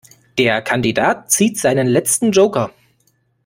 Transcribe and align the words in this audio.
Der 0.39 0.63
Kandidat 0.63 1.29
zieht 1.31 1.59
seinen 1.59 1.85
letzten 1.85 2.31
Joker. 2.31 2.71